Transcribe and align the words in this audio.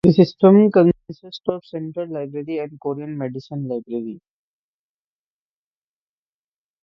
The 0.03 0.13
system 0.13 0.71
consists 0.71 1.41
of 1.47 1.63
Central 1.63 2.07
Library 2.11 2.57
and 2.57 2.79
Korean 2.79 3.15
Medicine 3.15 3.67
Library. 3.67 4.19